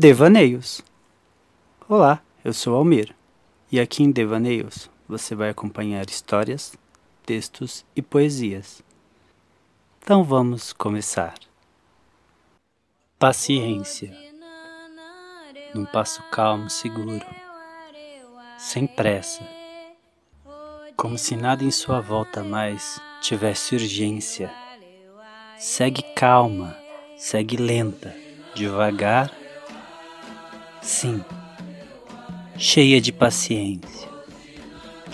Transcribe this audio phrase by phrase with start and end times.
[0.00, 0.80] Devaneios.
[1.88, 3.12] Olá, eu sou Almir
[3.72, 6.72] e aqui em Devaneios você vai acompanhar histórias,
[7.26, 8.80] textos e poesias.
[10.00, 11.34] Então vamos começar.
[13.18, 14.16] Paciência.
[15.74, 17.26] Num passo calmo, seguro,
[18.56, 19.42] sem pressa,
[20.96, 24.48] como se nada em sua volta mais tivesse urgência.
[25.58, 26.78] Segue calma,
[27.16, 28.14] segue lenta,
[28.54, 29.47] devagar
[30.88, 31.22] Sim,
[32.56, 34.08] cheia de paciência.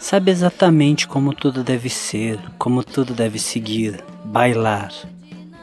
[0.00, 4.92] Sabe exatamente como tudo deve ser, como tudo deve seguir, bailar.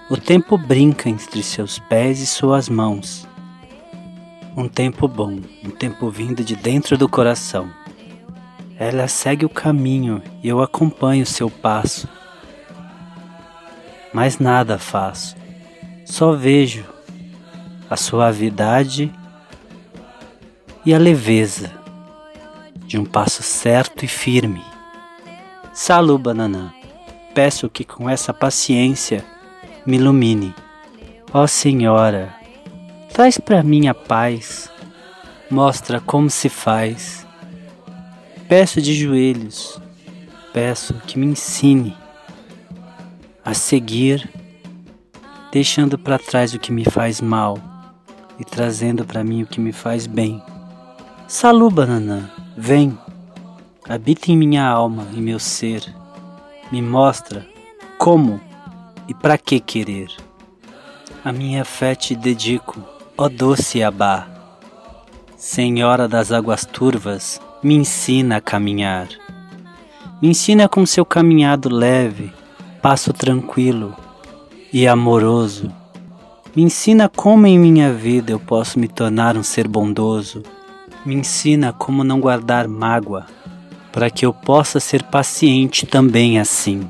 [0.10, 3.28] O tempo brinca entre seus pés e suas mãos.
[4.56, 7.70] Um tempo bom, um tempo vindo de dentro do coração.
[8.80, 12.08] Ela segue o caminho e eu acompanho seu passo.
[14.14, 15.36] Mas nada faço,
[16.06, 16.86] só vejo
[17.90, 19.14] a suavidade
[20.88, 21.70] e a leveza
[22.86, 24.64] de um passo certo e firme.
[25.74, 26.72] Salu, Bananã,
[27.36, 29.22] peço que com essa paciência
[29.86, 30.56] me ilumine.
[31.34, 32.34] Ó Senhora,
[33.12, 34.72] traz para mim a paz,
[35.52, 37.28] mostra como se faz.
[38.48, 39.82] Peço de joelhos,
[40.54, 41.98] peço que me ensine
[43.44, 44.30] a seguir,
[45.52, 47.60] deixando para trás o que me faz mal
[48.40, 50.42] e trazendo para mim o que me faz bem.
[51.30, 52.98] Salu, Bananã, vem,
[53.84, 55.84] habita em minha alma e meu ser,
[56.72, 57.46] me mostra
[57.98, 58.40] como
[59.10, 60.08] e para que querer.
[61.26, 62.82] A minha fé te dedico,
[63.18, 64.26] ó doce Abá.
[65.36, 69.10] Senhora das águas turvas, me ensina a caminhar.
[70.22, 72.32] Me ensina com seu caminhado leve,
[72.82, 73.94] passo tranquilo
[74.72, 75.70] e amoroso.
[76.56, 80.42] Me ensina como em minha vida eu posso me tornar um ser bondoso
[81.08, 83.28] me ensina como não guardar mágoa,
[83.94, 86.86] para que eu possa ser paciente também assim,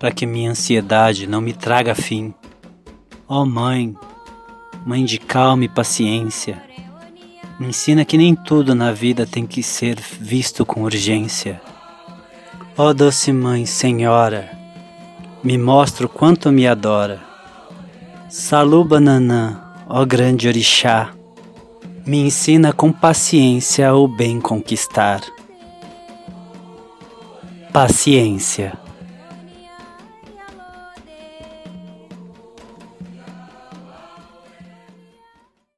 [0.00, 2.34] para que minha ansiedade não me traga fim.
[3.28, 3.94] Ó oh Mãe,
[4.84, 6.60] Mãe de calma e paciência,
[7.60, 11.60] me ensina que nem tudo na vida tem que ser visto com urgência.
[12.76, 14.50] Ó oh doce Mãe, Senhora,
[15.44, 17.20] me mostra quanto me adora.
[18.28, 21.12] Saluba Nanã, ó grande orixá,
[22.08, 25.20] me ensina com paciência o bem conquistar.
[27.70, 28.72] Paciência.